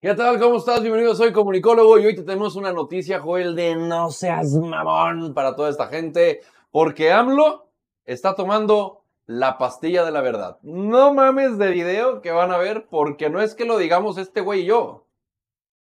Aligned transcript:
¿Qué 0.00 0.14
tal? 0.14 0.38
¿Cómo 0.38 0.58
estás? 0.58 0.80
Bienvenido, 0.80 1.12
soy 1.16 1.32
comunicólogo 1.32 1.98
y 1.98 2.06
hoy 2.06 2.14
te 2.14 2.22
tenemos 2.22 2.54
una 2.54 2.72
noticia, 2.72 3.18
Joel, 3.18 3.56
de 3.56 3.74
no 3.74 4.12
seas 4.12 4.54
mamón 4.54 5.34
para 5.34 5.56
toda 5.56 5.70
esta 5.70 5.88
gente, 5.88 6.40
porque 6.70 7.10
AMLO 7.10 7.68
está 8.04 8.36
tomando 8.36 9.02
la 9.26 9.58
pastilla 9.58 10.04
de 10.04 10.12
la 10.12 10.20
verdad. 10.20 10.60
No 10.62 11.12
mames 11.14 11.58
de 11.58 11.72
video 11.72 12.22
que 12.22 12.30
van 12.30 12.52
a 12.52 12.58
ver, 12.58 12.86
porque 12.88 13.28
no 13.28 13.42
es 13.42 13.56
que 13.56 13.64
lo 13.64 13.76
digamos 13.76 14.18
este 14.18 14.40
güey 14.40 14.60
y 14.60 14.66
yo, 14.66 15.08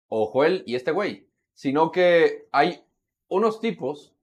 o 0.08 0.26
Joel 0.26 0.64
y 0.66 0.78
este 0.78 0.90
güey, 0.90 1.28
sino 1.54 1.92
que 1.92 2.48
hay 2.52 2.84
unos 3.28 3.60
tipos 3.60 4.16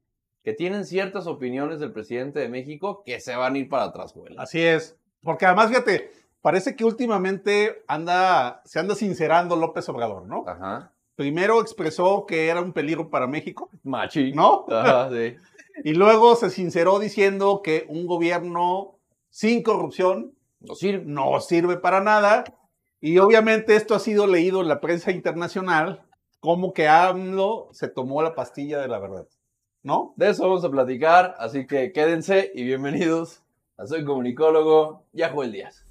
que 0.43 0.55
tienen 0.55 0.87
ciertas 0.87 1.29
opiniones 1.29 1.79
del 1.79 1.93
presidente 1.93 2.41
de 2.41 2.49
México 2.49 3.05
que 3.07 3.21
se 3.21 3.37
van 3.37 3.55
a 3.55 3.59
ir 3.59 3.69
para 3.69 3.85
atrás, 3.85 4.13
Joel. 4.13 4.41
Así 4.41 4.61
es. 4.61 4.99
Porque 5.23 5.47
además, 5.47 5.69
fíjate, 5.69 6.11
parece 6.45 6.77
que 6.77 6.85
últimamente 6.85 7.83
anda, 7.89 8.61
se 8.67 8.79
anda 8.79 8.95
sincerando 8.95 9.57
López 9.57 9.89
Obrador, 9.89 10.27
¿no? 10.27 10.45
Ajá. 10.47 10.93
Primero 11.17 11.59
expresó 11.63 12.27
que 12.27 12.49
era 12.49 12.61
un 12.61 12.75
peligro 12.75 13.09
para 13.09 13.27
México, 13.27 13.71
Machi. 13.83 14.33
¿no? 14.33 14.67
Ajá, 14.69 15.09
sí. 15.11 15.37
Y 15.85 15.95
luego 15.95 16.37
se 16.37 16.51
sinceró 16.51 16.99
diciendo 16.99 17.63
que 17.65 17.87
un 17.89 18.05
gobierno 18.07 18.99
sin 19.31 19.63
corrupción 19.63 20.35
No 20.61 20.75
sirve. 20.75 21.03
no 21.07 21.41
sirve 21.41 21.79
para 21.79 22.03
nada. 22.03 22.45
Y 23.01 23.17
obviamente 23.21 23.75
esto 23.75 23.95
ha 23.95 23.99
sido 23.99 24.27
leído 24.27 24.61
en 24.61 24.69
la 24.69 24.83
prensa 24.83 25.13
internacional 25.13 26.03
como 26.41 26.75
que 26.75 26.89
AMLO 26.89 27.71
se 27.73 27.89
tomó 27.89 28.21
la 28.21 28.35
pastilla 28.35 28.79
de 28.83 28.89
la 28.89 28.99
verdad, 28.99 29.27
¿no? 29.83 30.13
De 30.17 30.29
eso 30.29 30.43
vamos 30.43 30.63
a 30.63 30.71
platicar, 30.71 31.35
así 31.39 31.67
que 31.67 31.91
quédense 31.93 32.53
y 32.55 32.65
bienvenidos 32.65 33.43
a 33.79 33.87
Soy 33.87 34.05
Comunicólogo 34.05 35.05
y 35.15 35.23
a 35.23 35.31
Joel 35.31 35.53
Díaz. 35.53 35.87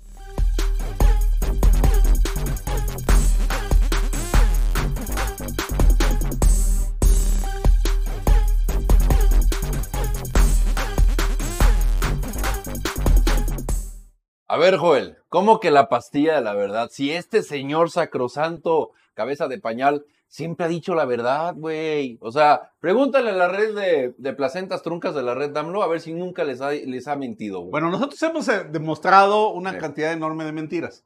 Ver, 14.63 14.77
Joel, 14.77 15.17
¿cómo 15.29 15.59
que 15.59 15.71
la 15.71 15.89
pastilla 15.89 16.35
de 16.35 16.41
la 16.41 16.53
verdad? 16.53 16.89
Si 16.91 17.11
este 17.11 17.43
señor 17.43 17.89
sacrosanto, 17.91 18.91
cabeza 19.13 19.47
de 19.47 19.59
pañal, 19.59 20.05
siempre 20.27 20.65
ha 20.65 20.69
dicho 20.69 20.95
la 20.95 21.05
verdad, 21.05 21.53
güey. 21.55 22.17
O 22.21 22.31
sea, 22.31 22.71
pregúntale 22.79 23.29
a 23.29 23.33
la 23.33 23.47
red 23.47 23.75
de, 23.75 24.15
de 24.17 24.33
placentas 24.33 24.81
truncas 24.81 25.13
de 25.13 25.21
la 25.23 25.35
red 25.35 25.51
DAMLO 25.51 25.83
a 25.83 25.87
ver 25.87 26.01
si 26.01 26.13
nunca 26.13 26.43
les 26.43 26.61
ha, 26.61 26.71
les 26.71 27.07
ha 27.07 27.15
mentido, 27.15 27.59
güey. 27.59 27.71
Bueno, 27.71 27.89
nosotros 27.91 28.21
hemos 28.23 28.47
eh, 28.47 28.63
demostrado 28.69 29.49
una 29.49 29.73
Sí. 29.73 29.77
cantidad 29.77 30.11
enorme 30.11 30.43
de 30.45 30.51
mentiras. 30.51 31.03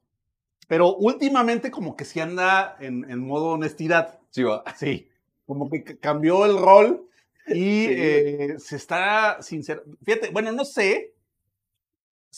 Pero 0.68 0.96
últimamente 0.96 1.72
como 1.72 1.96
que 1.96 2.06
sí 2.06 2.20
anda 2.20 2.76
en, 2.80 3.10
en 3.10 3.20
modo 3.26 3.48
honestidad. 3.52 4.20
Sí, 4.30 4.44
va. 4.44 4.64
Sí. 4.78 5.08
Como 5.46 5.70
que 5.70 5.98
cambió 6.00 6.46
el 6.46 6.58
rol 6.58 7.04
y 7.48 7.86
Sí. 7.86 7.88
eh, 7.90 8.56
se 8.60 8.76
está 8.76 9.42
sincero. 9.42 9.84
Fíjate, 10.04 10.30
bueno, 10.32 10.52
no 10.52 10.66
sé 10.66 11.14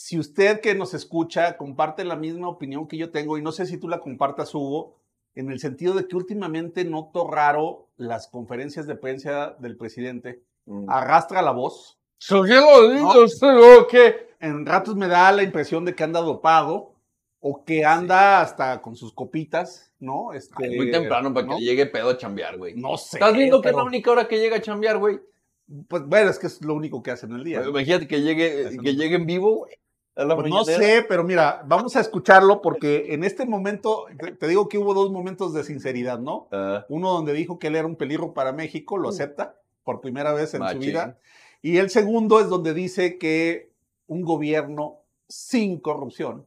si 0.02 0.18
usted 0.18 0.62
que 0.62 0.76
nos 0.76 0.94
escucha 0.94 1.58
comparte 1.58 2.06
la 2.06 2.16
misma 2.16 2.48
opinión 2.48 2.88
que 2.88 2.96
yo 2.96 3.12
tengo 3.12 3.38
y 3.38 3.42
no 3.42 3.52
sé 3.52 3.66
si 3.66 3.78
tú 3.78 3.90
la 3.90 4.00
compartas, 4.00 4.56
Hugo, 4.56 4.96
en 5.36 5.52
el 5.52 5.60
sentido 5.60 5.94
de 5.94 6.08
que 6.08 6.16
últimamente 6.16 6.86
noto 6.86 7.30
raro 7.30 7.90
las 7.98 8.30
conferencias 8.30 8.88
de 8.88 8.96
prensa 8.96 9.58
del 9.60 9.76
presidente. 9.76 10.42
Mm. 10.66 10.90
Arrastra 10.90 11.42
la 11.42 11.52
voz. 11.52 12.00
¿Qué 12.26 12.36
lo 12.36 12.90
digo 12.90 13.14
No. 13.14 13.24
usted, 13.24 13.58
o 13.58 13.88
qué? 13.88 14.30
En 14.40 14.66
ratos 14.66 14.96
me 14.96 15.10
da 15.10 15.34
la 15.34 15.44
impresión 15.44 15.84
de 15.84 15.94
que 15.94 16.04
anda 16.06 16.22
dopado 16.22 16.94
o 17.42 17.66
que 17.66 17.84
anda 17.84 18.40
hasta 18.40 18.82
con 18.82 18.96
sus 18.96 19.12
copitas, 19.12 19.92
¿no? 20.00 20.32
Este, 20.32 20.66
Ay, 20.66 20.78
muy 20.78 20.92
temprano 20.92 21.34
para 21.34 21.46
¿no? 21.46 21.58
que 21.58 21.64
llegue 21.64 21.88
pedo 21.88 22.12
a 22.12 22.18
chambear, 22.18 22.58
güey. 22.58 22.74
No 22.74 22.98
sé. 22.98 23.18
¿Estás 23.18 23.34
viendo 23.34 23.62
que 23.62 23.70
es 23.70 23.76
la 23.76 23.84
única 23.84 24.12
hora 24.12 24.30
que 24.30 24.40
llega 24.40 24.56
a 24.56 24.62
chambear, 24.62 24.98
güey? 24.98 25.20
Pues 25.90 26.06
bueno, 26.06 26.30
es 26.30 26.40
que 26.40 26.48
es 26.48 26.64
lo 26.64 26.74
único 26.74 27.04
que 27.04 27.12
hace 27.12 27.26
en 27.26 27.34
el 27.34 27.44
día. 27.44 27.60
¿no? 27.60 27.70
Imagínate 27.70 28.08
que 28.08 28.22
llegue, 28.22 28.62
Eso 28.62 28.82
que 28.82 28.96
llegue 28.96 29.16
en 29.16 29.26
vivo, 29.26 29.58
güey. 29.58 29.74
Pues 30.26 30.50
no 30.50 30.66
sé, 30.66 31.06
pero 31.08 31.24
mira, 31.24 31.64
vamos 31.66 31.96
a 31.96 32.02
escucharlo 32.02 32.62
porque 32.62 33.14
en 33.14 33.24
este 33.24 33.46
momento, 33.46 34.06
te, 34.38 34.48
digo 34.48 34.68
que 34.68 34.78
hubo 34.78 34.94
dos 34.94 35.12
momentos 35.12 35.54
de 35.54 35.64
sinceridad, 35.64 36.20
¿no? 36.20 36.48
Ah, 36.52 36.86
Uno 36.90 37.12
donde 37.14 37.32
dijo 37.34 37.58
que 37.58 37.68
él 37.68 37.76
era 37.78 37.88
un 37.88 37.96
peligro 37.96 38.34
para 38.34 38.52
México, 38.52 38.98
lo 38.98 39.10
acepta 39.10 39.56
por 39.84 40.02
primera 40.02 40.34
vez 40.34 40.54
en 40.54 40.60
Machín. 40.60 40.82
su 40.82 40.88
vida. 40.88 41.18
Y 41.62 41.78
el 41.78 41.90
segundo 41.90 42.40
es 42.42 42.50
donde 42.50 42.74
dice 42.74 43.18
que 43.18 43.72
un 44.08 44.22
gobierno 44.24 44.98
sin 45.30 45.80
corrupción, 45.80 46.46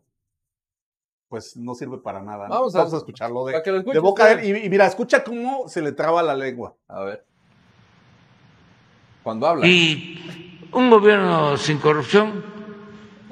pues 1.29 1.57
no 1.57 1.75
sirve 1.75 1.97
para 1.99 2.21
nada. 2.23 2.49
¿no? 2.49 2.55
Vamos 2.55 2.75
Vamos, 2.75 2.93
a- 2.93 2.97
escucharlo 2.99 3.47
de, 3.47 3.55
boca 4.01 4.27
de 4.37 4.51
él. 4.51 4.57
Y, 4.59 4.67
y 4.67 4.69
mira, 4.69 4.87
escucha 4.87 5.25
cómo 5.25 5.67
se 5.69 5.81
le 5.81 5.93
traba 5.93 6.23
la 6.23 6.35
lengua. 6.35 6.75
A 6.89 7.05
ver. 7.05 7.25
Cuando 9.23 9.47
habla. 9.47 9.67
Y 9.67 10.19
un 10.73 10.91
gobierno 10.91 11.57
sin 11.57 11.79
corrupción 11.79 12.45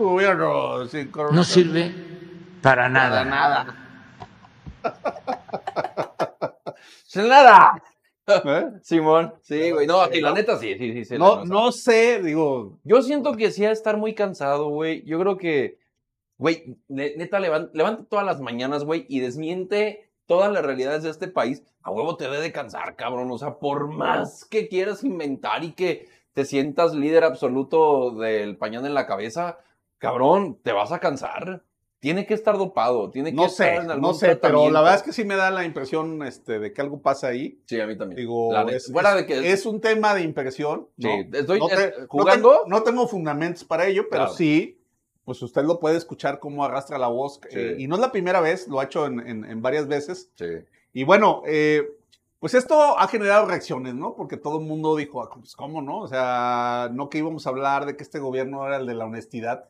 Gobierno 0.04 0.86
sin 0.86 1.10
corrupción. 1.10 1.36
no 1.36 1.44
sirve 1.44 1.92
para 2.62 2.88
nada. 2.88 3.24
nada. 3.24 3.76
¡Sin 7.04 7.28
nada! 7.28 7.82
¿Eh? 8.26 8.66
Simón. 8.82 9.34
Sí, 9.42 9.70
güey. 9.72 9.86
No, 9.86 10.08
y 10.12 10.20
la 10.20 10.32
neta 10.32 10.56
sí, 10.56 10.76
sí, 10.78 11.04
sí. 11.04 11.18
No, 11.18 11.44
no 11.44 11.72
sé, 11.72 12.22
digo, 12.22 12.78
Yo 12.84 13.02
siento 13.02 13.34
que 13.34 13.50
sí 13.50 13.64
ha 13.64 13.68
de 13.68 13.74
estar 13.74 13.96
muy 13.96 14.14
cansado, 14.14 14.68
güey. 14.68 15.02
Yo 15.04 15.18
creo 15.18 15.36
que, 15.36 15.78
güey, 16.38 16.76
ne- 16.88 17.14
neta, 17.16 17.40
levan- 17.40 17.70
levanta 17.74 18.04
todas 18.04 18.24
las 18.24 18.40
mañanas, 18.40 18.84
güey, 18.84 19.04
y 19.08 19.20
desmiente 19.20 20.10
todas 20.26 20.52
las 20.52 20.64
realidades 20.64 21.02
de 21.02 21.10
este 21.10 21.26
país. 21.28 21.64
A 21.82 21.90
huevo 21.90 22.16
te 22.16 22.24
debe 22.24 22.40
de 22.40 22.52
cansar, 22.52 22.94
cabrón. 22.94 23.30
O 23.32 23.38
sea, 23.38 23.58
por 23.58 23.88
más 23.88 24.44
que 24.44 24.68
quieras 24.68 25.02
inventar 25.02 25.64
y 25.64 25.72
que 25.72 26.08
te 26.32 26.44
sientas 26.44 26.94
líder 26.94 27.24
absoluto 27.24 28.12
del 28.12 28.56
pañal 28.56 28.86
en 28.86 28.94
la 28.94 29.06
cabeza, 29.08 29.58
cabrón, 30.00 30.58
te 30.64 30.72
vas 30.72 30.90
a 30.90 30.98
cansar. 30.98 31.62
Tiene 32.00 32.24
que 32.24 32.32
estar 32.32 32.56
dopado, 32.56 33.10
tiene 33.10 33.28
que 33.30 33.36
no 33.36 33.44
estar 33.44 33.66
sé, 33.68 33.74
en 33.76 33.90
algún 33.90 34.00
no 34.00 34.14
sé, 34.14 34.34
pero 34.34 34.70
la 34.70 34.80
verdad 34.80 34.96
es 34.96 35.02
que 35.02 35.12
sí 35.12 35.22
me 35.22 35.36
da 35.36 35.50
la 35.50 35.64
impresión 35.66 36.22
este, 36.22 36.58
de 36.58 36.72
que 36.72 36.80
algo 36.80 37.02
pasa 37.02 37.28
ahí. 37.28 37.60
Sí, 37.66 37.78
a 37.78 37.86
mí 37.86 37.94
también. 37.96 38.16
Digo, 38.16 38.50
La 38.54 38.62
es, 38.62 38.90
fuera 38.90 39.10
es- 39.10 39.16
de 39.16 39.26
que 39.26 39.52
es 39.52 39.66
un 39.66 39.82
tema 39.82 40.14
de 40.14 40.22
impresión. 40.22 40.88
Sí, 40.98 41.06
¿no? 41.28 41.38
estoy 41.38 41.58
No 41.58 41.68
te- 41.68 41.74
eh, 41.84 41.92
no 42.00 42.06
jugando. 42.08 42.50
tengo- 42.52 42.64
No, 42.68 42.82
tengo 42.82 43.06
fundamentos 43.06 43.64
para 43.64 43.86
ello, 43.86 44.04
pero 44.10 44.22
Claro. 44.22 44.32
sí, 44.34 44.80
pues 45.26 45.42
usted 45.42 45.62
lo 45.62 45.78
puede 45.78 45.98
escuchar 45.98 46.38
cómo 46.40 46.64
arrastra 46.64 46.96
la 46.96 47.08
voz. 47.08 47.38
Sí. 47.50 47.58
eh, 47.58 47.74
y 47.78 47.86
no 47.86 47.96
es 47.96 48.00
la 48.00 48.10
primera 48.10 48.40
vez, 48.40 48.66
lo 48.66 48.80
ha 48.80 48.84
hecho 48.84 49.04
en, 49.04 49.20
en- 49.20 49.44
en 49.44 49.60
varias 49.60 49.86
veces. 49.86 50.30
Sí. 50.36 50.46
Y 50.94 51.04
bueno, 51.04 51.42
eh, 51.46 51.86
pues 52.38 52.54
esto 52.54 52.98
ha 52.98 53.06
generado 53.08 53.44
reacciones, 53.44 53.94
¿no? 53.94 54.14
Porque 54.16 54.38
todo 54.38 54.58
el 54.58 54.64
mundo 54.64 54.96
dijo, 54.96 55.22
"Ah, 55.22 55.28
pues 55.38 55.54
cómo, 55.54 55.82
¿no? 55.82 55.98
O 56.00 56.08
sea, 56.08 56.88
no 56.94 57.10
que 57.10 57.18
íbamos 57.18 57.46
a 57.46 57.50
hablar 57.50 57.84
de 57.84 57.94
que 57.98 58.02
este 58.04 58.18
gobierno 58.20 58.66
era 58.66 58.78
el 58.78 58.86
de 58.86 58.94
la 58.94 59.04
honestidad, 59.04 59.68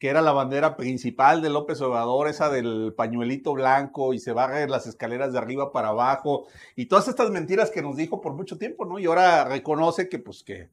que 0.00 0.08
era 0.08 0.22
la 0.22 0.32
bandera 0.32 0.76
principal 0.76 1.42
de 1.42 1.50
López 1.50 1.80
Obrador, 1.82 2.26
esa 2.26 2.48
del 2.48 2.94
pañuelito 2.96 3.52
blanco 3.52 4.14
y 4.14 4.18
se 4.18 4.32
barre 4.32 4.66
las 4.66 4.86
escaleras 4.86 5.32
de 5.32 5.38
arriba 5.38 5.72
para 5.72 5.88
abajo 5.88 6.46
y 6.74 6.86
todas 6.86 7.06
estas 7.06 7.30
mentiras 7.30 7.70
que 7.70 7.82
nos 7.82 7.96
dijo 7.96 8.22
por 8.22 8.32
mucho 8.32 8.56
tiempo, 8.56 8.86
¿no? 8.86 8.98
Y 8.98 9.04
ahora 9.04 9.44
reconoce 9.44 10.08
que, 10.08 10.18
pues, 10.18 10.42
que, 10.42 10.70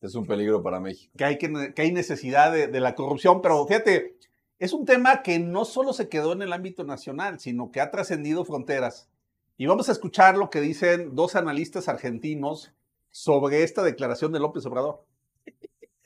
Es 0.00 0.14
un 0.14 0.24
peligro 0.24 0.62
para 0.62 0.78
México. 0.78 1.12
que 1.18 1.24
hay, 1.24 1.36
que, 1.36 1.74
que 1.74 1.82
hay 1.82 1.90
necesidad 1.90 2.52
de, 2.52 2.68
de 2.68 2.80
la 2.80 2.94
corrupción, 2.94 3.42
pero 3.42 3.66
fíjate, 3.66 4.16
es 4.60 4.72
un 4.72 4.84
tema 4.84 5.22
que 5.22 5.40
no 5.40 5.64
solo 5.64 5.92
se 5.92 6.08
quedó 6.08 6.32
en 6.32 6.42
el 6.42 6.52
ámbito 6.52 6.84
nacional, 6.84 7.40
sino 7.40 7.72
que 7.72 7.80
ha 7.80 7.90
trascendido 7.90 8.44
fronteras. 8.44 9.08
Y 9.56 9.66
vamos 9.66 9.88
a 9.88 9.92
escuchar 9.92 10.38
lo 10.38 10.48
que 10.48 10.60
dicen 10.60 11.16
dos 11.16 11.34
analistas 11.34 11.88
argentinos 11.88 12.72
sobre 13.10 13.64
esta 13.64 13.82
declaración 13.82 14.32
de 14.32 14.38
López 14.38 14.64
Obrador. 14.64 15.04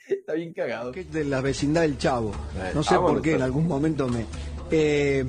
Está 0.09 0.35
bien 0.35 0.53
cagado. 0.53 0.93
que 0.93 1.01
es 1.01 1.13
de 1.13 1.25
la 1.25 1.41
vecindad 1.41 1.83
del 1.83 1.99
Chavo. 1.99 2.33
No 2.75 2.83
sé 2.83 2.95
vámonos, 2.95 3.15
por 3.15 3.23
qué, 3.23 3.35
en 3.35 3.43
algún 3.43 3.67
momento 3.67 4.09
me... 4.09 4.27
Eh, 4.71 5.25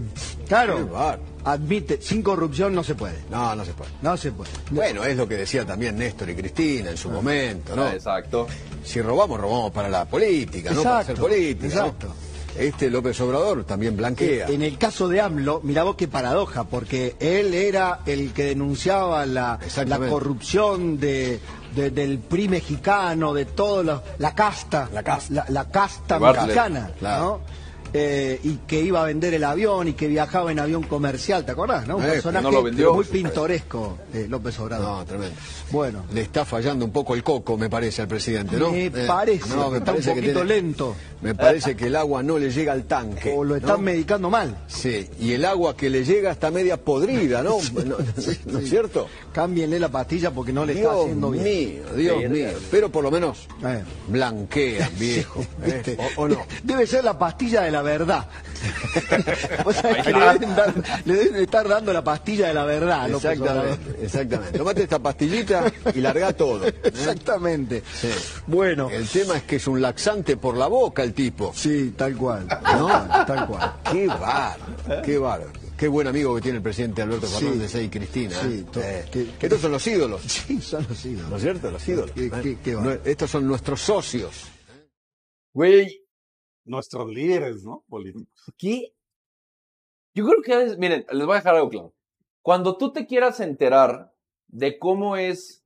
claro, 0.47 1.19
admite, 1.43 2.01
sin 2.01 2.21
corrupción 2.21 2.73
no 2.73 2.83
se 2.83 2.95
puede. 2.95 3.17
No, 3.29 3.55
no 3.55 3.63
se 3.65 3.73
puede. 3.73 3.91
No 4.01 4.17
se 4.17 4.31
puede. 4.31 4.49
Bueno, 4.71 5.03
es 5.03 5.15
lo 5.17 5.27
que 5.27 5.35
decía 5.35 5.65
también 5.65 5.97
Néstor 5.97 6.29
y 6.29 6.35
Cristina 6.35 6.89
en 6.89 6.97
su 6.97 7.09
momento, 7.09 7.75
¿no? 7.75 7.89
Exacto. 7.89 8.47
Si 8.83 9.01
robamos, 9.01 9.39
robamos 9.39 9.71
para 9.71 9.89
la 9.89 10.05
política, 10.05 10.71
no 10.71 10.83
para 10.83 10.99
hacer 10.99 11.15
Exacto, 11.15 11.33
política. 11.35 11.93
¿no? 12.07 12.24
Este 12.57 12.89
López 12.89 13.19
Obrador 13.21 13.63
también 13.65 13.97
blanquea. 13.97 14.47
En 14.47 14.61
el 14.61 14.77
caso 14.77 15.07
de 15.07 15.19
AMLO, 15.21 15.59
mirá 15.63 15.83
vos 15.83 15.95
qué 15.95 16.07
paradoja, 16.07 16.63
porque 16.63 17.15
él 17.19 17.53
era 17.53 17.99
el 18.05 18.31
que 18.33 18.45
denunciaba 18.45 19.25
la, 19.25 19.59
la 19.85 19.99
corrupción 19.99 20.99
de, 20.99 21.39
de- 21.75 21.89
del 21.91 22.19
PRI 22.19 22.47
mexicano, 22.47 23.33
de 23.33 23.45
todo 23.45 23.83
lo- 23.83 24.03
la 24.19 24.33
casta, 24.33 24.89
La 24.93 25.03
casta. 25.03 25.33
la, 25.33 25.45
la 25.49 25.69
casta 25.69 26.15
De 26.15 26.19
Bartlett, 26.21 26.45
mexicana, 26.47 26.91
claro. 26.99 27.23
¿no? 27.23 27.64
Eh, 27.93 28.39
y 28.43 28.55
que 28.67 28.81
iba 28.81 29.01
a 29.01 29.05
vender 29.05 29.33
el 29.33 29.43
avión 29.43 29.87
y 29.87 29.93
que 29.93 30.07
viajaba 30.07 30.51
en 30.51 30.59
avión 30.59 30.83
comercial, 30.83 31.45
¿te 31.45 31.51
acordás? 31.51 31.87
¿no? 31.87 31.97
Un 31.97 32.03
Eh, 32.03 32.07
personaje 32.07 32.43
no 32.43 32.51
lo 32.51 32.63
vendió. 32.63 32.93
muy 32.93 33.05
pintoresco, 33.05 33.97
eh, 34.13 34.27
López 34.29 34.59
Obrador. 34.59 34.85
No, 34.99 35.05
tremendo. 35.05 35.35
Bueno, 35.71 36.03
Le 36.13 36.21
está 36.21 36.45
fallando 36.45 36.85
un 36.85 36.91
poco 36.91 37.15
el 37.15 37.23
coco, 37.23 37.57
me 37.57 37.69
parece, 37.69 38.01
al 38.01 38.07
presidente, 38.07 38.57
¿no? 38.57 38.71
me 38.71 38.85
Eh, 38.85 38.91
parece, 39.07 39.49
no, 39.49 39.69
me 39.71 39.77
está 39.79 39.91
parece 39.91 40.09
un 40.09 40.15
que 40.15 40.21
poquito 40.21 40.39
tiene- 40.45 40.61
lento. 40.61 40.95
Me 41.21 41.33
parece 41.33 41.75
que 41.75 41.87
el 41.87 41.95
agua 41.95 42.21
no 42.21 42.37
le 42.37 42.51
llega 42.51 42.71
al 42.73 42.83
tanque. 42.83 43.33
O 43.35 43.43
lo 43.43 43.51
¿no? 43.51 43.55
están 43.55 43.81
medicando 43.81 44.29
mal. 44.29 44.55
Sí, 44.67 45.09
y 45.19 45.31
el 45.31 45.43
agua 45.45 45.75
que 45.75 45.89
le 45.89 46.03
llega 46.03 46.31
está 46.31 46.51
media 46.51 46.77
podrida, 46.77 47.41
¿no? 47.41 47.57
¿No, 47.85 47.95
¿no 48.45 48.59
es 48.59 48.69
cierto? 48.69 49.07
Cámbienle 49.33 49.79
la 49.79 49.89
pastilla 49.89 50.31
porque 50.31 50.53
no 50.53 50.65
le 50.65 50.73
está 50.73 50.91
haciendo 50.93 51.31
bien. 51.31 51.43
mío, 51.43 51.83
Dios 51.95 52.29
mío. 52.29 52.49
Pero 52.69 52.89
por 52.91 53.03
lo 53.03 53.09
menos 53.11 53.47
Eh. 53.65 53.81
blanquean, 54.07 54.89
viejo. 54.99 55.41
¿eh? 55.41 55.47
¿Viste? 55.65 55.97
¿O, 56.17 56.23
o 56.23 56.27
no? 56.27 56.37
Debe 56.63 56.85
ser 56.85 57.03
la 57.03 57.17
pastilla 57.17 57.61
de 57.61 57.71
la 57.71 57.81
verdad. 57.85 58.27
Vos 59.63 59.75
sabés 59.77 60.03
que 60.03 60.11
le 60.11 60.19
deben, 60.19 60.55
dar- 60.55 60.73
le 61.05 61.13
deben 61.15 61.41
estar 61.43 61.67
dando 61.67 61.93
la 61.93 62.03
pastilla 62.03 62.47
de 62.49 62.53
la 62.53 62.65
verdad. 62.65 63.09
Exactamente, 63.09 64.03
exactamente. 64.03 64.57
Tomate 64.57 64.83
esta 64.83 64.99
pastillita 64.99 65.71
y 65.93 66.01
larga 66.01 66.33
todo. 66.33 66.67
¿eh? 66.67 66.75
Exactamente. 66.83 67.83
Sí. 68.01 68.09
Bueno, 68.47 68.89
El 68.89 69.07
tema 69.07 69.37
es 69.37 69.43
que 69.43 69.55
es 69.57 69.67
un 69.67 69.81
laxante 69.81 70.35
por 70.37 70.57
la 70.57 70.67
boca 70.67 71.03
el 71.03 71.13
tipo. 71.13 71.53
sí, 71.55 71.93
tal 71.95 72.17
cual. 72.17 72.47
¿No? 72.47 72.87
Tal 73.25 73.47
cual. 73.47 73.73
Qué 73.91 74.07
bárbaro, 74.07 75.01
qué 75.03 75.17
bárbaro. 75.17 75.51
Qué 75.77 75.89
buen 75.89 76.07
amigo 76.07 76.33
que 76.35 76.41
tiene 76.41 76.57
el 76.59 76.63
presidente 76.63 77.01
Alberto 77.01 77.27
Sí. 77.27 77.33
Fernández 77.43 77.75
y 77.75 77.89
Cristina. 77.89 78.35
Sí, 78.41 78.47
¿eh? 78.59 78.65
to- 78.71 78.81
Eh, 78.81 79.05
que- 79.11 79.25
que 79.37 79.45
estos 79.47 79.59
son 79.61 79.71
los 79.73 79.85
ídolos, 79.85 80.21
Sí, 80.27 80.61
son 80.61 80.85
los 80.87 81.05
ídolos. 81.05 81.29
¿no 81.29 81.35
es 81.37 81.41
cierto? 81.43 81.69
Los 81.71 81.87
ídolos. 81.87 82.11
¿eh? 82.15 82.29
No, 82.65 82.77
bárbaro. 82.77 83.01
estos 83.03 83.29
son 83.29 83.45
nuestros 83.47 83.81
socios. 83.81 84.31
Güey, 85.53 86.04
Nuestros 86.65 87.09
líderes, 87.09 87.63
¿no? 87.63 87.83
Políticos. 87.87 88.27
¿qué? 88.57 88.93
Yo 90.13 90.25
creo 90.25 90.41
que, 90.41 90.77
miren, 90.77 91.05
les 91.11 91.25
voy 91.25 91.33
a 91.33 91.39
dejar 91.39 91.55
algo 91.55 91.69
claro. 91.69 91.93
Cuando 92.41 92.77
tú 92.77 92.91
te 92.91 93.05
quieras 93.05 93.39
enterar 93.39 94.13
de 94.47 94.77
cómo 94.77 95.17
es, 95.17 95.63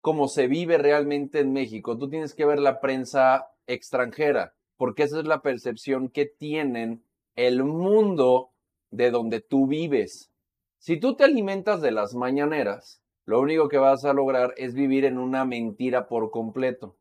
cómo 0.00 0.28
se 0.28 0.46
vive 0.46 0.78
realmente 0.78 1.40
en 1.40 1.52
México, 1.52 1.96
tú 1.96 2.08
tienes 2.08 2.34
que 2.34 2.44
ver 2.44 2.58
la 2.58 2.80
prensa 2.80 3.46
extranjera, 3.66 4.54
porque 4.76 5.04
esa 5.04 5.20
es 5.20 5.26
la 5.26 5.42
percepción 5.42 6.08
que 6.08 6.26
tienen 6.26 7.04
el 7.36 7.62
mundo 7.64 8.50
de 8.90 9.10
donde 9.10 9.40
tú 9.40 9.66
vives. 9.66 10.30
Si 10.78 10.98
tú 10.98 11.16
te 11.16 11.24
alimentas 11.24 11.80
de 11.80 11.92
las 11.92 12.14
mañaneras, 12.14 13.02
lo 13.24 13.40
único 13.40 13.68
que 13.68 13.78
vas 13.78 14.04
a 14.04 14.12
lograr 14.12 14.54
es 14.56 14.74
vivir 14.74 15.04
en 15.04 15.18
una 15.18 15.44
mentira 15.44 16.08
por 16.08 16.30
completo. 16.30 16.96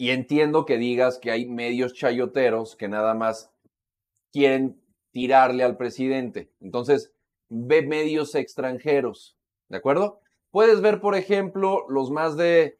Y 0.00 0.12
entiendo 0.12 0.64
que 0.64 0.78
digas 0.78 1.18
que 1.18 1.30
hay 1.30 1.46
medios 1.46 1.92
chayoteros 1.92 2.74
que 2.74 2.88
nada 2.88 3.12
más 3.12 3.52
quieren 4.32 4.80
tirarle 5.10 5.62
al 5.62 5.76
presidente. 5.76 6.50
Entonces, 6.58 7.12
ve 7.50 7.82
medios 7.82 8.34
extranjeros, 8.34 9.36
¿de 9.68 9.76
acuerdo? 9.76 10.22
Puedes 10.50 10.80
ver, 10.80 11.02
por 11.02 11.16
ejemplo, 11.16 11.84
los 11.90 12.10
más 12.10 12.38
de 12.38 12.78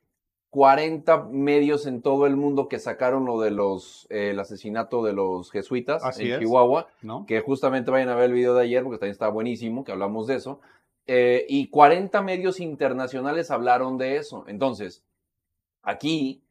40 0.48 1.24
medios 1.24 1.84
en 1.84 2.00
todo 2.00 2.26
el 2.26 2.36
mundo 2.36 2.68
que 2.68 2.78
sacaron 2.78 3.26
lo 3.26 3.38
de 3.38 3.50
los, 3.50 4.06
eh, 4.08 4.30
el 4.30 4.40
asesinato 4.40 5.04
de 5.04 5.12
los 5.12 5.50
jesuitas 5.50 6.02
Así 6.02 6.22
en 6.22 6.32
es. 6.32 6.38
Chihuahua, 6.38 6.88
¿No? 7.02 7.26
que 7.26 7.40
justamente 7.40 7.90
vayan 7.90 8.08
a 8.08 8.14
ver 8.14 8.30
el 8.30 8.32
video 8.32 8.54
de 8.54 8.62
ayer 8.62 8.82
porque 8.82 8.96
también 8.96 9.12
está 9.12 9.28
buenísimo, 9.28 9.84
que 9.84 9.92
hablamos 9.92 10.26
de 10.26 10.36
eso. 10.36 10.62
Eh, 11.06 11.44
y 11.50 11.68
40 11.68 12.22
medios 12.22 12.60
internacionales 12.60 13.50
hablaron 13.50 13.98
de 13.98 14.16
eso. 14.16 14.46
Entonces, 14.48 15.04
aquí, 15.82 16.42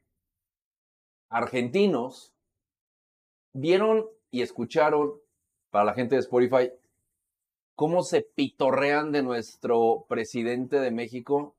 argentinos 1.29 2.33
vieron 3.53 4.07
y 4.31 4.41
escucharon, 4.41 5.13
para 5.69 5.85
la 5.85 5.93
gente 5.93 6.15
de 6.15 6.21
Spotify, 6.21 6.71
cómo 7.75 8.03
se 8.03 8.21
pitorrean 8.21 9.11
de 9.11 9.23
nuestro 9.23 10.05
presidente 10.09 10.79
de 10.79 10.91
México. 10.91 11.55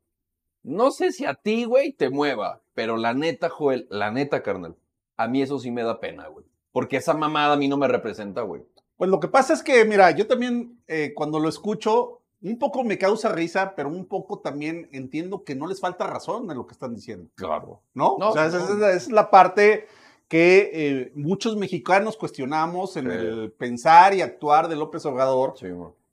No 0.62 0.90
sé 0.90 1.12
si 1.12 1.24
a 1.24 1.34
ti, 1.34 1.64
güey, 1.64 1.92
te 1.92 2.10
mueva, 2.10 2.60
pero 2.74 2.96
la 2.96 3.14
neta, 3.14 3.48
Joel, 3.48 3.86
la 3.90 4.10
neta, 4.10 4.42
carnal, 4.42 4.76
a 5.16 5.28
mí 5.28 5.42
eso 5.42 5.58
sí 5.58 5.70
me 5.70 5.82
da 5.82 6.00
pena, 6.00 6.28
güey. 6.28 6.44
Porque 6.72 6.98
esa 6.98 7.14
mamada 7.14 7.54
a 7.54 7.56
mí 7.56 7.68
no 7.68 7.76
me 7.76 7.88
representa, 7.88 8.42
güey. 8.42 8.62
Pues 8.96 9.10
lo 9.10 9.18
que 9.18 9.28
pasa 9.28 9.54
es 9.54 9.62
que, 9.62 9.84
mira, 9.86 10.10
yo 10.10 10.26
también 10.26 10.82
eh, 10.86 11.14
cuando 11.14 11.40
lo 11.40 11.48
escucho, 11.48 12.19
un 12.42 12.58
poco 12.58 12.84
me 12.84 12.96
causa 12.98 13.30
risa, 13.32 13.74
pero 13.74 13.88
un 13.88 14.06
poco 14.06 14.38
también 14.38 14.88
entiendo 14.92 15.44
que 15.44 15.54
no 15.54 15.66
les 15.66 15.80
falta 15.80 16.06
razón 16.06 16.50
en 16.50 16.56
lo 16.56 16.66
que 16.66 16.72
están 16.72 16.94
diciendo, 16.94 17.28
Claro. 17.34 17.82
¿no? 17.94 18.16
No, 18.18 18.30
o 18.30 18.32
sea, 18.32 18.46
esa, 18.46 18.58
no. 18.58 18.64
esa 18.64 18.72
es 18.74 18.78
la- 18.78 18.88
esa 18.90 18.96
es 18.96 19.10
la 19.12 19.30
parte 19.30 19.86
que 20.28 20.70
eh, 20.72 21.12
muchos 21.16 21.56
mexicanos 21.56 22.16
cuestionamos 22.16 22.96
en 22.96 23.10
Sí. 23.10 23.16
el 23.16 23.52
pensar 23.52 24.14
y 24.14 24.22
actuar 24.22 24.68
de 24.68 24.76
López 24.76 25.04
Obrador. 25.04 25.54
Sí. 25.58 25.66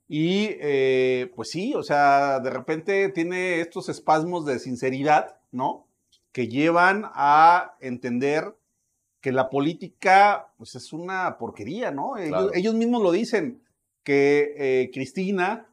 Y 0.10 0.48
eh, 0.60 1.32
pues 1.36 1.50
sí, 1.50 1.76
o 1.76 1.84
sea, 1.84 2.40
de 2.40 2.50
repente 2.50 3.10
tiene 3.10 3.60
estos 3.62 3.90
espasmos 3.90 4.46
de 4.46 4.58
sinceridad, 4.60 5.38
¿no? 5.52 5.86
Que 6.32 6.48
llevan 6.48 7.04
a 7.14 7.76
entender 7.80 8.56
que 9.22 9.32
la 9.32 9.50
política, 9.50 10.48
pues 10.58 10.76
es 10.76 10.94
una 10.94 11.38
porquería, 11.38 11.92
¿no? 11.92 12.18
Ellos, 12.18 12.30
Claro. 12.30 12.52
ellos 12.54 12.74
mismos 12.76 13.02
lo 13.04 13.12
dicen, 13.12 13.62
que 14.04 14.54
eh, 14.58 14.92
Cristina 14.94 15.68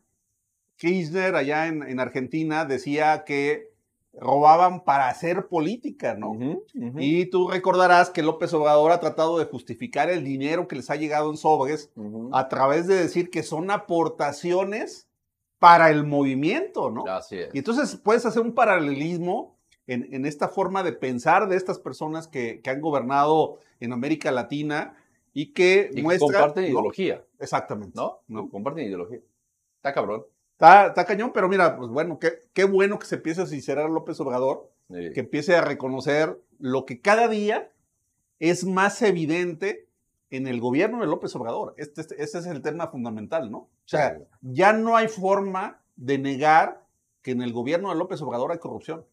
Kirchner 0.76 1.34
allá 1.36 1.66
en, 1.66 1.82
en 1.82 2.00
Argentina 2.00 2.64
decía 2.64 3.24
que 3.24 3.72
robaban 4.12 4.84
para 4.84 5.08
hacer 5.08 5.48
política, 5.48 6.14
¿no? 6.14 6.38
Y 6.98 7.26
tú 7.26 7.48
recordarás 7.48 8.10
que 8.10 8.22
López 8.22 8.52
Obrador 8.54 8.92
ha 8.92 9.00
tratado 9.00 9.38
de 9.38 9.44
justificar 9.44 10.08
el 10.08 10.22
dinero 10.24 10.68
que 10.68 10.76
les 10.76 10.88
ha 10.90 10.96
llegado 10.96 11.30
en 11.30 11.36
sobres 11.36 11.90
a 12.32 12.48
través 12.48 12.86
de 12.86 12.94
decir 12.94 13.30
que 13.30 13.42
son 13.42 13.70
aportaciones 13.72 15.08
para 15.58 15.90
el 15.90 16.04
movimiento, 16.04 16.90
¿no? 16.90 17.06
Así 17.06 17.38
es. 17.38 17.54
Y 17.54 17.58
entonces 17.58 17.96
puedes 17.96 18.24
hacer 18.26 18.42
un 18.42 18.52
paralelismo 18.54 19.56
en, 19.86 20.08
en 20.14 20.26
esta 20.26 20.48
forma 20.48 20.82
de 20.82 20.92
pensar 20.92 21.48
de 21.48 21.56
estas 21.56 21.78
personas 21.78 22.28
que, 22.28 22.60
que 22.60 22.70
han 22.70 22.80
gobernado 22.80 23.58
en 23.80 23.92
América 23.92 24.30
Latina 24.30 24.94
y 25.32 25.52
que 25.52 25.88
Y 25.90 25.96
que 25.96 26.02
muestran... 26.02 26.30
comparten 26.32 26.62
¿no? 26.64 26.68
ideología, 26.68 27.24
Exactamente. 27.40 27.94
¿no? 27.96 28.20
¿no? 28.28 28.48
Comparten 28.48 28.84
ideología. 28.86 29.18
Está 29.76 29.92
cabrón. 29.92 30.24
Está, 30.54 30.86
está 30.88 31.04
cañón, 31.04 31.32
pero 31.34 31.48
mira, 31.48 31.76
pues 31.76 31.90
bueno, 31.90 32.18
qué, 32.18 32.40
qué 32.52 32.64
bueno 32.64 32.98
que 32.98 33.06
se 33.06 33.16
empiece 33.16 33.42
a 33.42 33.46
sincerar 33.46 33.90
López 33.90 34.18
Obrador, 34.20 34.70
Sí. 34.88 35.12
que 35.14 35.20
empiece 35.20 35.56
a 35.56 35.62
reconocer 35.62 36.38
lo 36.58 36.84
que 36.86 37.00
cada 37.00 37.26
día 37.28 37.70
es 38.38 38.64
más 38.64 39.00
evidente 39.02 39.88
en 40.30 40.46
el 40.46 40.60
gobierno 40.60 41.00
de 41.00 41.06
López 41.06 41.34
Obrador. 41.36 41.74
Este, 41.78 42.00
este- 42.02 42.22
ese 42.22 42.38
es 42.38 42.46
el 42.46 42.60
tema 42.62 42.88
fundamental, 42.88 43.50
¿no? 43.50 43.58
O 43.58 43.70
sea, 43.86 44.16
Sí. 44.18 44.24
ya 44.42 44.72
no 44.72 44.96
hay 44.96 45.08
forma 45.08 45.80
de 45.96 46.18
negar 46.18 46.84
que 47.22 47.30
en 47.32 47.40
el 47.42 47.52
gobierno 47.52 47.88
de 47.90 47.94
López 47.96 48.20
Obrador 48.22 48.52
hay 48.52 48.58
corrupción. 48.58 49.06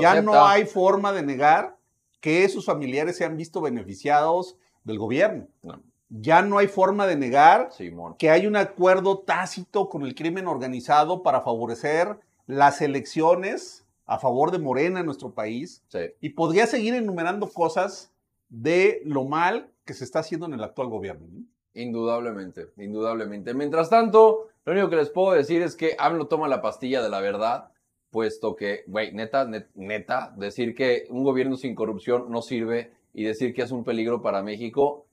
Ya 0.00 0.20
no 0.22 0.46
hay 0.46 0.64
forma 0.66 1.12
de 1.12 1.22
negar 1.22 1.76
que 2.20 2.48
sus 2.48 2.66
familiares 2.66 3.16
se 3.16 3.24
han 3.24 3.36
visto 3.36 3.60
beneficiados 3.60 4.56
del 4.84 4.98
gobierno. 4.98 5.48
No. 5.62 5.82
Ya 6.10 6.42
no 6.42 6.58
hay 6.58 6.66
forma 6.66 7.06
de 7.06 7.16
negar 7.16 7.68
Simón. 7.72 8.16
que 8.18 8.30
hay 8.30 8.46
un 8.46 8.56
acuerdo 8.56 9.18
tácito 9.20 9.88
con 9.88 10.02
el 10.02 10.14
crimen 10.16 10.48
organizado 10.48 11.22
para 11.22 11.40
favorecer 11.40 12.18
las 12.46 12.82
elecciones 12.82 13.86
a 14.06 14.18
favor 14.18 14.50
de 14.50 14.58
Morena 14.58 15.00
en 15.00 15.06
nuestro 15.06 15.30
país. 15.30 15.84
Sí. 15.88 16.00
Y 16.20 16.30
podría 16.30 16.66
seguir 16.66 16.94
enumerando 16.94 17.48
cosas 17.48 18.12
de 18.48 19.02
lo 19.04 19.24
mal 19.24 19.70
que 19.84 19.94
se 19.94 20.02
está 20.02 20.18
haciendo 20.18 20.46
en 20.46 20.54
el 20.54 20.64
actual 20.64 20.88
gobierno. 20.88 21.26
¿no? 21.30 21.44
Indudablemente, 21.74 22.66
indudablemente. 22.76 23.54
Mientras 23.54 23.88
tanto, 23.88 24.48
lo 24.64 24.72
único 24.72 24.90
que 24.90 24.96
les 24.96 25.10
puedo 25.10 25.30
decir 25.32 25.62
es 25.62 25.76
que 25.76 25.94
AMLO 25.98 26.26
toma 26.26 26.48
la 26.48 26.60
pastilla 26.60 27.02
de 27.02 27.08
la 27.08 27.20
verdad, 27.20 27.70
puesto 28.10 28.56
que, 28.56 28.82
güey, 28.88 29.12
neta, 29.12 29.46
net- 29.46 29.68
neta, 29.76 30.34
decir 30.36 30.74
que 30.74 31.06
un 31.10 31.22
gobierno 31.22 31.56
sin 31.56 31.76
corrupción 31.76 32.30
no 32.30 32.42
sirve 32.42 32.92
y 33.14 33.22
decir 33.22 33.54
que 33.54 33.62
es 33.62 33.70
un 33.70 33.84
peligro 33.84 34.20
para 34.22 34.42
México, 34.42 35.06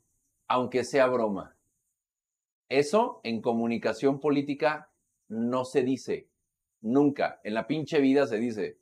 aunque 0.48 0.84
sea 0.84 1.08
broma. 1.08 1.56
Eso 2.70 3.22
en 3.24 3.42
comunicación 3.42 4.20
política 4.20 4.90
no 5.28 5.66
se 5.66 5.84
dice. 5.84 6.28
Nunca. 6.82 7.40
En 7.44 7.54
la 7.54 7.68
pinche 7.68 8.00
vida 8.00 8.28
se 8.28 8.38
dice. 8.38 8.78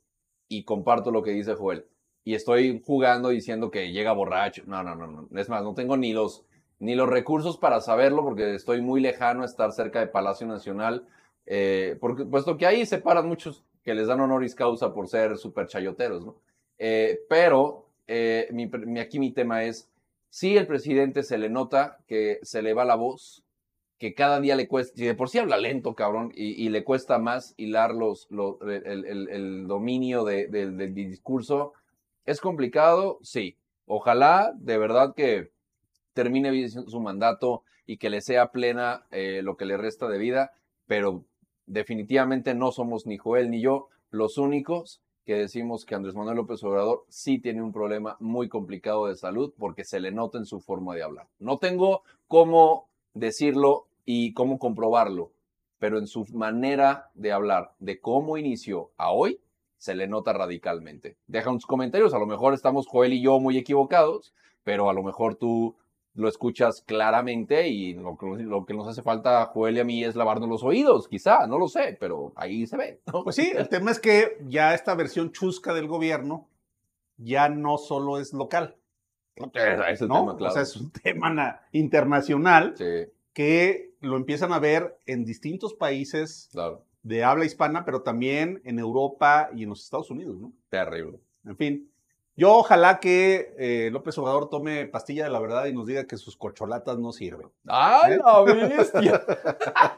Y 0.48 0.64
comparto 0.64 1.10
lo 1.10 1.22
que 1.22 1.30
dice 1.32 1.54
Joel. 1.54 1.86
Y 2.24 2.34
estoy 2.34 2.82
jugando 2.84 3.28
diciendo 3.28 3.70
que 3.70 3.92
llega 3.92 4.12
borracho. 4.12 4.62
No, 4.66 4.82
no, 4.82 4.94
no, 4.94 5.06
no. 5.06 5.28
Es 5.38 5.48
más, 5.48 5.62
no 5.62 5.74
tengo 5.74 5.96
ni 5.96 6.12
los 6.12 6.44
ni 6.78 6.94
los 6.94 7.08
recursos 7.08 7.56
para 7.56 7.80
saberlo 7.80 8.22
porque 8.22 8.54
estoy 8.54 8.82
muy 8.82 9.00
lejano 9.00 9.42
a 9.42 9.46
estar 9.46 9.72
cerca 9.72 9.98
de 10.00 10.08
Palacio 10.08 10.46
Nacional, 10.46 11.06
eh, 11.46 11.96
porque, 12.02 12.26
puesto 12.26 12.58
que 12.58 12.66
ahí 12.66 12.84
se 12.84 12.98
paran 12.98 13.26
muchos 13.26 13.64
que 13.82 13.94
les 13.94 14.08
dan 14.08 14.20
honoris 14.20 14.54
causa 14.54 14.92
por 14.92 15.08
ser 15.08 15.38
super 15.38 15.66
chayoteros, 15.68 16.26
¿no? 16.26 16.36
Eh, 16.78 17.20
pero 17.30 17.86
eh, 18.06 18.46
mi, 18.52 18.66
mi- 18.66 19.00
aquí 19.00 19.18
mi 19.18 19.30
tema 19.32 19.64
es, 19.64 19.88
si 20.36 20.54
el 20.58 20.66
presidente 20.66 21.22
se 21.22 21.38
le 21.38 21.48
nota 21.48 21.96
que 22.06 22.40
se 22.42 22.60
le 22.60 22.74
va 22.74 22.84
la 22.84 22.94
voz, 22.94 23.42
que 23.96 24.12
cada 24.12 24.38
día 24.38 24.54
le 24.54 24.68
cuesta, 24.68 24.94
si 24.94 25.06
de 25.06 25.14
por 25.14 25.30
sí 25.30 25.38
habla 25.38 25.56
lento, 25.56 25.94
cabrón, 25.94 26.30
y, 26.34 26.62
y 26.62 26.68
le 26.68 26.84
cuesta 26.84 27.18
más 27.18 27.54
hilar 27.56 27.94
los, 27.94 28.26
los- 28.28 28.56
el, 28.60 29.66
dominio 29.66 30.24
de- 30.24 30.46
del- 30.48 30.76
del 30.76 30.92
discurso, 30.92 31.72
¿es 32.26 32.42
complicado? 32.42 33.18
Sí. 33.22 33.56
Ojalá, 33.86 34.52
de 34.56 34.76
verdad 34.76 35.14
que 35.14 35.52
termine 36.12 36.50
bien 36.50 36.68
su 36.68 37.00
mandato 37.00 37.62
y 37.86 37.96
que 37.96 38.10
le 38.10 38.20
sea 38.20 38.52
plena 38.52 39.06
eh, 39.12 39.40
lo 39.42 39.56
que 39.56 39.64
le 39.64 39.78
resta 39.78 40.06
de 40.06 40.18
vida, 40.18 40.52
pero 40.86 41.24
definitivamente 41.64 42.54
no 42.54 42.72
somos 42.72 43.06
ni 43.06 43.16
Joel 43.16 43.50
ni 43.50 43.62
yo 43.62 43.88
los 44.10 44.36
únicos 44.36 45.00
que 45.26 45.34
decimos 45.34 45.84
que 45.84 45.96
Andrés 45.96 46.14
Manuel 46.14 46.36
López 46.36 46.62
Obrador 46.62 47.04
sí 47.08 47.40
tiene 47.40 47.60
un 47.60 47.72
problema 47.72 48.16
muy 48.20 48.48
complicado 48.48 49.08
de 49.08 49.16
salud 49.16 49.52
porque 49.58 49.84
se 49.84 49.98
le 49.98 50.12
nota 50.12 50.38
en 50.38 50.46
su 50.46 50.60
forma 50.60 50.94
de 50.94 51.02
hablar. 51.02 51.26
No 51.40 51.58
tengo 51.58 52.02
cómo 52.28 52.88
decirlo 53.12 53.88
y 54.04 54.32
cómo 54.34 54.60
comprobarlo, 54.60 55.32
pero 55.80 55.98
en 55.98 56.06
su 56.06 56.24
manera 56.32 57.10
de 57.14 57.32
hablar, 57.32 57.72
de 57.80 58.00
cómo 58.00 58.38
inició 58.38 58.92
a 58.96 59.10
hoy, 59.10 59.40
se 59.78 59.96
le 59.96 60.06
nota 60.06 60.32
radicalmente. 60.32 61.16
Deja 61.26 61.50
unos 61.50 61.66
comentarios, 61.66 62.14
a 62.14 62.18
lo 62.20 62.26
mejor 62.26 62.54
estamos 62.54 62.86
Joel 62.86 63.12
y 63.12 63.20
yo 63.20 63.40
muy 63.40 63.58
equivocados, 63.58 64.32
pero 64.62 64.88
a 64.88 64.94
lo 64.94 65.02
mejor 65.02 65.34
tú 65.34 65.74
lo 66.16 66.28
escuchas 66.28 66.82
claramente 66.82 67.68
y 67.68 67.94
lo, 67.94 68.18
lo, 68.20 68.66
que 68.66 68.74
nos 68.74 68.88
hace 68.88 69.02
falta 69.02 69.42
a 69.42 69.46
Joel 69.46 69.76
y 69.76 69.80
a 69.80 69.84
mí 69.84 70.02
es 70.02 70.16
lavarnos 70.16 70.48
los 70.48 70.64
oídos, 70.64 71.08
quizá, 71.08 71.46
no 71.46 71.58
lo 71.58 71.68
sé, 71.68 71.96
pero 72.00 72.32
ahí 72.36 72.66
se 72.66 72.76
ve. 72.76 73.00
Pues 73.24 73.36
sí, 73.36 73.52
el 73.54 73.68
tema 73.68 73.90
es 73.90 74.00
que 74.00 74.38
ya 74.46 74.74
esta 74.74 74.94
versión 74.94 75.32
chusca 75.32 75.74
del 75.74 75.86
gobierno 75.86 76.48
ya 77.18 77.48
no 77.48 77.78
solo 77.78 78.18
es 78.18 78.32
local. 78.32 78.76
Es 79.36 80.00
el 80.00 80.08
¿no? 80.08 80.20
tema, 80.20 80.36
claro. 80.36 80.50
O 80.50 80.54
sea, 80.54 80.62
es 80.62 80.76
un 80.76 80.90
tema 80.90 81.60
internacional 81.72 82.74
Sí, 82.76 82.84
que 83.36 83.94
lo 84.00 84.16
empiezan 84.16 84.54
a 84.54 84.58
ver 84.58 84.98
en 85.04 85.26
distintos 85.26 85.74
países 85.74 86.48
claro. 86.52 86.86
de 87.02 87.22
habla 87.22 87.44
hispana, 87.44 87.84
pero 87.84 88.00
también 88.00 88.62
en 88.64 88.78
Europa 88.78 89.50
y 89.54 89.64
en 89.64 89.68
los 89.68 89.82
Estados 89.84 90.10
Unidos, 90.10 90.38
¿no? 90.40 90.54
Terrible. 90.70 91.20
En 91.44 91.56
fin, 91.56 91.90
yo 92.36 92.52
ojalá 92.54 93.00
que 93.00 93.54
eh, 93.58 93.88
López 93.90 94.16
Obrador 94.18 94.48
tome 94.48 94.86
pastilla 94.86 95.24
de 95.24 95.30
la 95.30 95.40
verdad 95.40 95.66
y 95.66 95.72
nos 95.72 95.86
diga 95.86 96.06
que 96.06 96.16
sus 96.16 96.36
corcholatas 96.36 96.98
no 96.98 97.12
sirven. 97.12 97.48
¡Ay, 97.66 98.14
¿Eh? 98.14 98.18
la 98.22 98.42
bestia! 98.42 99.24